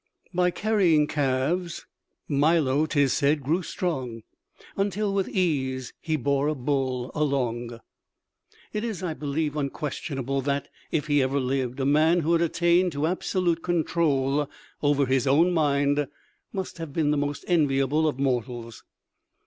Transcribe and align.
"By 0.33 0.49
carrying 0.49 1.05
calves 1.05 1.85
Milo, 2.27 2.87
'tis 2.87 3.13
said, 3.13 3.43
grew 3.43 3.61
strong, 3.61 4.23
Until 4.75 5.13
with 5.13 5.29
ease 5.29 5.93
he 6.01 6.15
bore 6.15 6.47
a 6.47 6.55
bull 6.55 7.11
along." 7.13 7.79
It 8.73 8.83
is, 8.83 9.03
I 9.03 9.13
believe, 9.13 9.55
unquestionable 9.55 10.41
that, 10.41 10.69
if 10.89 11.05
he 11.05 11.21
ever 11.21 11.39
lived, 11.39 11.79
a 11.79 11.85
man 11.85 12.21
who 12.21 12.31
had 12.33 12.41
attained 12.41 12.93
to 12.93 13.05
absolute 13.05 13.61
control 13.61 14.49
over 14.81 15.05
his 15.05 15.27
own 15.27 15.53
mind, 15.53 16.07
must 16.51 16.79
have 16.79 16.93
been 16.93 17.11
the 17.11 17.15
most 17.17 17.45
enviable 17.47 18.07
of 18.07 18.17
mortals. 18.17 18.83